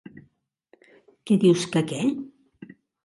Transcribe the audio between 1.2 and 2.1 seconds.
Què dius que què?